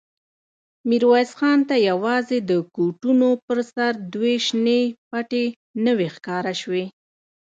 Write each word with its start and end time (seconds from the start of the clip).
ميرويس 0.89 1.31
خان 1.39 1.59
ته 1.69 1.75
يواځې 1.89 2.37
د 2.49 2.51
کوټونو 2.75 3.29
پر 3.45 3.57
سر 3.73 3.91
دوې 4.13 4.35
شنې 4.47 4.81
پټې 5.09 5.45
نوې 5.85 6.07
ښکاره 6.15 6.53
شوې. 6.61 6.83